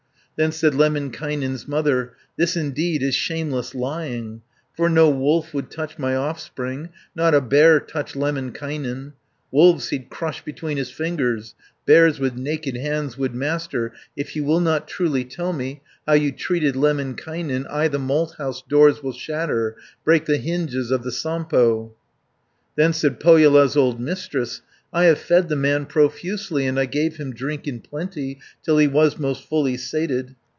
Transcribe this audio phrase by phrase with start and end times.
[0.37, 4.41] Then said Lemminkainen's mother, "This indeed is shameless lying,
[4.75, 6.89] For no wolf would touch my offspring.
[7.13, 9.13] Not a bear touch Lemminkainen!
[9.51, 11.53] Wolves he'd crush between his fingers,
[11.85, 13.93] Bears with naked hands would master.
[14.17, 18.63] If you will not truly tell me, How you treated Lemminkainen, 80 I the malthouse
[18.67, 21.93] doors will shatter, Break the hinges of the Sampo."
[22.75, 24.63] Then said Pohjola's old Mistress,
[24.93, 28.87] "I have fed the man profusely, And I gave him drink in plenty, Till he
[28.89, 30.35] was most fully sated.